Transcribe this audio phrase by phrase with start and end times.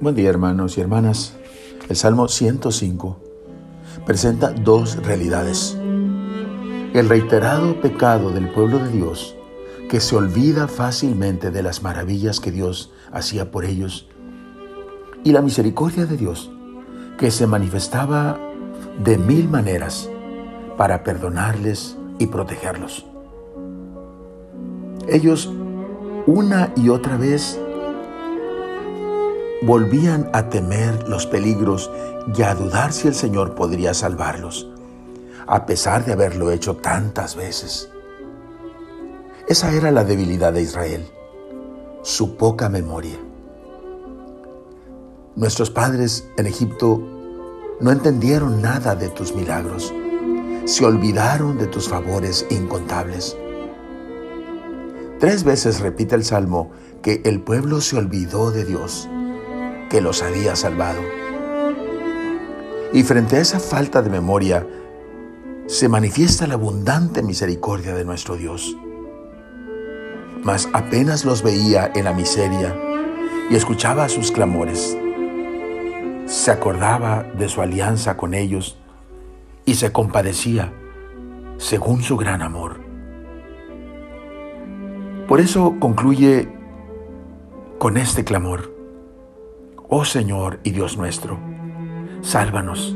[0.00, 1.34] Buen día hermanos y hermanas.
[1.88, 3.18] El Salmo 105
[4.06, 5.76] presenta dos realidades.
[6.94, 9.34] El reiterado pecado del pueblo de Dios,
[9.90, 14.08] que se olvida fácilmente de las maravillas que Dios hacía por ellos,
[15.24, 16.48] y la misericordia de Dios,
[17.18, 18.38] que se manifestaba
[19.02, 20.08] de mil maneras
[20.76, 23.04] para perdonarles y protegerlos.
[25.08, 25.52] Ellos
[26.26, 27.58] una y otra vez
[29.62, 31.90] volvían a temer los peligros
[32.34, 34.68] y a dudar si el Señor podría salvarlos,
[35.46, 37.90] a pesar de haberlo hecho tantas veces.
[39.48, 41.06] Esa era la debilidad de Israel,
[42.02, 43.18] su poca memoria.
[45.34, 47.00] Nuestros padres en Egipto
[47.80, 49.92] no entendieron nada de tus milagros,
[50.66, 53.36] se olvidaron de tus favores incontables.
[55.18, 56.70] Tres veces repite el Salmo
[57.02, 59.08] que el pueblo se olvidó de Dios
[59.88, 61.00] que los había salvado.
[62.92, 64.66] Y frente a esa falta de memoria,
[65.66, 68.76] se manifiesta la abundante misericordia de nuestro Dios.
[70.42, 72.74] Mas apenas los veía en la miseria
[73.50, 74.96] y escuchaba sus clamores,
[76.26, 78.78] se acordaba de su alianza con ellos
[79.64, 80.72] y se compadecía
[81.58, 82.80] según su gran amor.
[85.26, 86.48] Por eso concluye
[87.78, 88.77] con este clamor.
[89.90, 91.40] Oh Señor y Dios nuestro,
[92.20, 92.94] sálvanos.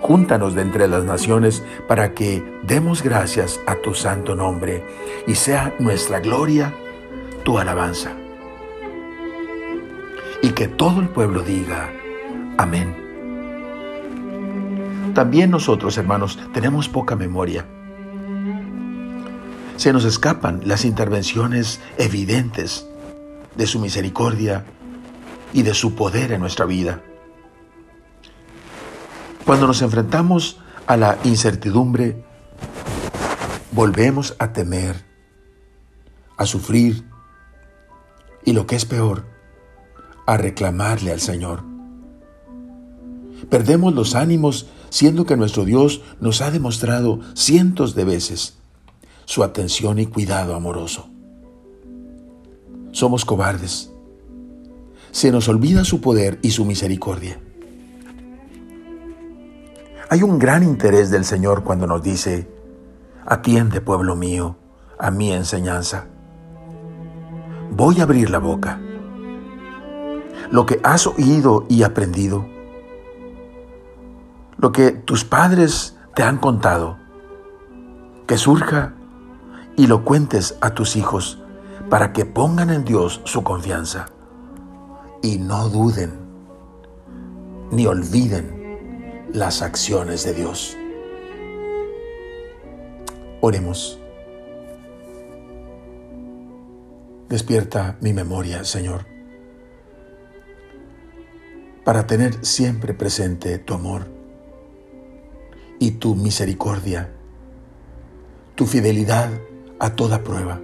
[0.00, 4.82] Júntanos de entre las naciones para que demos gracias a tu santo nombre
[5.26, 6.72] y sea nuestra gloria
[7.44, 8.12] tu alabanza.
[10.40, 11.92] Y que todo el pueblo diga,
[12.56, 12.96] amén.
[15.12, 17.66] También nosotros, hermanos, tenemos poca memoria.
[19.76, 22.88] Se nos escapan las intervenciones evidentes
[23.56, 24.64] de su misericordia
[25.52, 27.02] y de su poder en nuestra vida.
[29.44, 32.22] Cuando nos enfrentamos a la incertidumbre,
[33.72, 35.04] volvemos a temer,
[36.36, 37.04] a sufrir
[38.44, 39.26] y lo que es peor,
[40.26, 41.62] a reclamarle al Señor.
[43.48, 48.58] Perdemos los ánimos siendo que nuestro Dios nos ha demostrado cientos de veces
[49.24, 51.08] su atención y cuidado amoroso.
[52.92, 53.90] Somos cobardes
[55.12, 57.38] se nos olvida su poder y su misericordia.
[60.08, 62.48] Hay un gran interés del Señor cuando nos dice,
[63.26, 64.56] atiende pueblo mío
[64.98, 66.06] a mi enseñanza.
[67.70, 68.80] Voy a abrir la boca.
[70.50, 72.46] Lo que has oído y aprendido,
[74.58, 76.98] lo que tus padres te han contado,
[78.26, 78.94] que surja
[79.76, 81.40] y lo cuentes a tus hijos
[81.88, 84.06] para que pongan en Dios su confianza
[85.22, 86.12] y no duden
[87.70, 90.76] ni olviden las acciones de Dios.
[93.40, 93.98] Oremos.
[97.28, 99.06] Despierta mi memoria, Señor,
[101.84, 104.08] para tener siempre presente tu amor
[105.78, 107.12] y tu misericordia,
[108.56, 109.30] tu fidelidad
[109.78, 110.60] a toda prueba.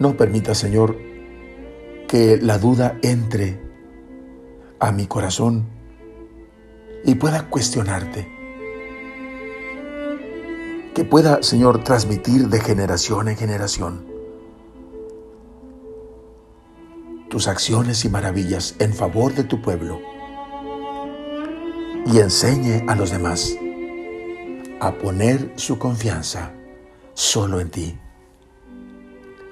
[0.00, 0.96] No permita, Señor,
[2.08, 3.60] que la duda entre
[4.78, 5.66] a mi corazón
[7.04, 8.26] y pueda cuestionarte.
[10.94, 14.06] Que pueda, Señor, transmitir de generación en generación
[17.28, 20.00] tus acciones y maravillas en favor de tu pueblo
[22.06, 23.54] y enseñe a los demás
[24.80, 26.54] a poner su confianza
[27.12, 27.98] solo en ti.